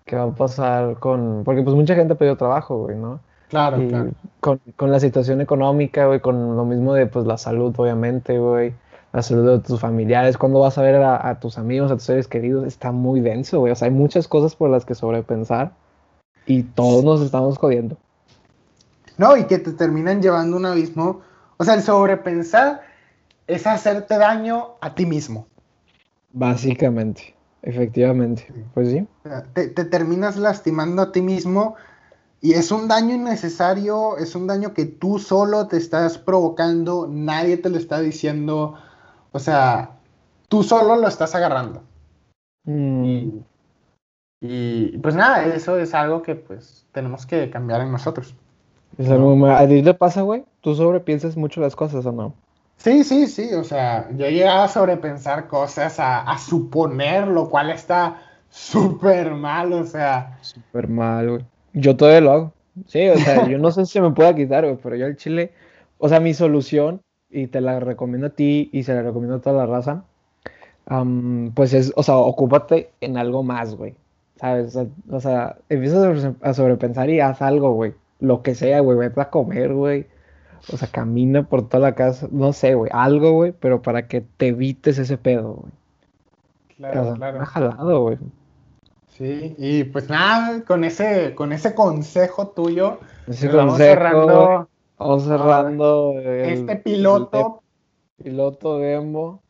[0.06, 1.44] Qué va a pasar con...
[1.44, 3.20] Porque pues mucha gente ha pedido trabajo, güey, ¿no?
[3.50, 4.12] Claro, claro.
[4.40, 8.74] Con, con, la situación económica, güey, con lo mismo de pues la salud, obviamente, güey.
[9.14, 12.04] La salud de tus familiares, cuando vas a ver a, a tus amigos, a tus
[12.04, 13.72] seres queridos, está muy denso, güey.
[13.72, 15.72] O sea, hay muchas cosas por las que sobrepensar
[16.46, 17.98] y todos nos estamos jodiendo.
[19.18, 21.22] No, y que te terminan llevando un abismo
[21.58, 22.82] o sea, el sobrepensar
[23.48, 25.48] es hacerte daño a ti mismo.
[26.34, 28.52] Básicamente, efectivamente.
[28.74, 29.08] Pues sí.
[29.54, 31.76] Te, terminas lastimando a ti mismo
[32.42, 37.58] Y es un daño innecesario, es un daño que tú solo te estás provocando, nadie
[37.58, 38.76] te lo está diciendo,
[39.32, 39.98] o sea,
[40.48, 41.82] tú solo lo estás agarrando.
[42.66, 43.40] Mm,
[44.42, 48.36] Y pues nada, eso es algo que pues tenemos que cambiar en nosotros.
[48.98, 50.44] Es algo muy- ¿A ti te pasa, güey?
[50.62, 52.34] ¿Tú sobrepiensas mucho las cosas o no?
[52.78, 57.50] Sí, sí, sí, o sea, yo he llegado a sobrepensar cosas, a, a suponer, lo
[57.50, 61.46] cual está súper mal, o sea, Súper mal, güey.
[61.74, 62.54] Yo todavía lo hago.
[62.88, 65.16] Sí, o sea, yo no sé si se me pueda quitar, güey, pero yo al
[65.16, 65.52] chile,
[65.98, 69.42] o sea, mi solución, y te la recomiendo a ti y se la recomiendo a
[69.42, 70.04] toda la raza,
[70.86, 73.96] am, pues es, o sea, ocúpate en algo más, güey.
[74.38, 74.68] ¿Sabes?
[74.68, 77.94] O sea, o sea, empieza a sobre- a sobrepensar y haz algo, güey.
[78.26, 80.08] Lo que sea, güey, vete a comer, güey.
[80.74, 84.22] O sea, camina por toda la casa, no sé, güey, algo, güey, pero para que
[84.22, 85.72] te evites ese pedo, güey.
[85.72, 87.46] O claro, sea, claro.
[87.46, 88.18] jalado, güey.
[89.10, 94.68] Sí, y pues nada, con ese, con ese consejo tuyo, Ese pues vamos cerrando.
[94.98, 97.62] Vamos cerrando el, este piloto
[98.18, 99.42] el piloto demo.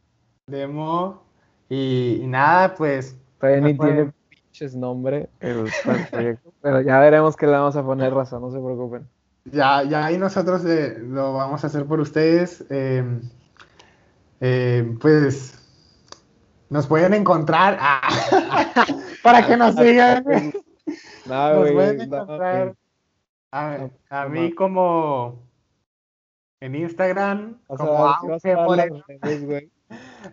[0.48, 1.22] demo
[1.70, 4.12] y, y nada, pues Todavía ni puede- tiene
[4.56, 6.54] pinches nombre el, el proyecto.
[6.62, 9.08] Pero ya veremos qué le vamos a poner razón, no se preocupen.
[9.46, 12.64] ya, ya ahí nosotros eh, lo vamos a hacer por ustedes.
[12.70, 13.04] eh,
[14.42, 15.62] eh, pues
[16.70, 18.02] nos pueden encontrar ah,
[19.24, 20.26] para que nos sigan.
[21.26, 22.76] No, Nos pueden encontrar
[23.52, 25.42] a, a mí como
[26.60, 28.50] en Instagram, como a, sí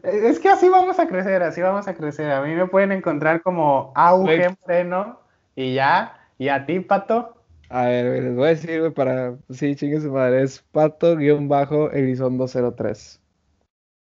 [0.03, 2.31] Es que así vamos a crecer, así vamos a crecer.
[2.31, 4.57] A mí me pueden encontrar como Auge.
[4.61, 5.21] Moreno
[5.55, 6.19] y ya.
[6.39, 7.37] Y a ti, Pato.
[7.69, 9.35] A ver, les voy a decir, güey, para.
[9.51, 10.43] Sí, chingue su madre.
[10.43, 13.21] Es pato-elizondo03.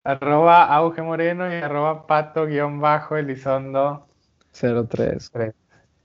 [0.04, 4.06] Arroba Auge Moreno y arroba Pato guion bajo Elizondo.
[4.52, 5.30] 03.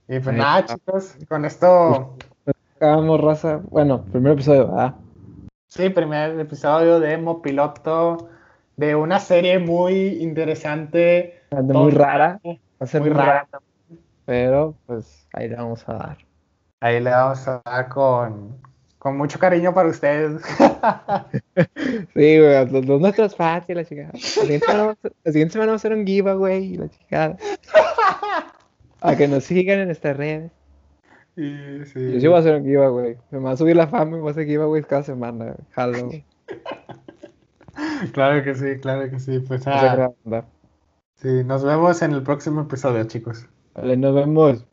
[0.08, 2.16] Y pues nada, chicos, con esto,
[2.76, 3.60] Acabamos, raza.
[3.70, 4.94] Bueno, primer episodio, ¿verdad?
[5.68, 8.28] sí, primer episodio de Emo Piloto
[8.76, 11.40] de una serie muy interesante.
[11.50, 12.40] Muy rara.
[12.44, 13.46] Va a ser Muy rara.
[13.50, 13.62] rara,
[14.24, 16.18] pero pues ahí le vamos a dar.
[16.80, 18.56] Ahí le vamos a dar con,
[18.98, 20.42] con mucho cariño para ustedes.
[22.14, 24.10] Sí, güey, los, los nuestros fans y la chingada.
[24.12, 26.88] La siguiente semana vamos a- la siguiente semana vamos a hacer un giveaway y la
[26.88, 27.36] chingada.
[29.00, 30.52] A que nos sigan en nuestras redes.
[31.34, 32.12] Sí, sí.
[32.14, 33.16] Yo sí voy a hacer un giveaway.
[33.30, 35.54] Me va a subir la fama y voy a hacer giveaways cada semana.
[35.72, 36.08] Jalo.
[38.12, 39.38] Claro que sí, claro que sí.
[39.40, 40.10] Pues ah,
[41.16, 43.46] sí, nos vemos en el próximo episodio, chicos.
[43.74, 44.64] Vale, nos vemos.